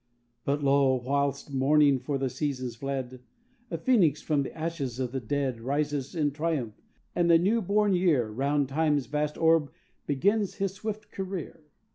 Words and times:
But 0.45 0.63
lo! 0.63 0.95
whilst 0.95 1.53
mourning 1.53 1.99
for 1.99 2.17
the 2.17 2.27
seasons 2.27 2.75
fled, 2.75 3.21
A 3.69 3.77
phÅnix 3.77 4.19
from 4.23 4.41
the 4.41 4.57
ashes 4.57 4.97
of 4.99 5.11
the 5.11 5.19
dead 5.19 5.61
Rises 5.61 6.15
in 6.15 6.31
triumph, 6.31 6.81
and 7.15 7.29
the 7.29 7.37
new 7.37 7.61
born 7.61 7.93
year 7.93 8.27
Round 8.27 8.67
Timeâs 8.67 9.07
vast 9.07 9.37
orb 9.37 9.71
begins 10.07 10.55
his 10.55 10.73
swift 10.73 11.11
career. 11.11 11.65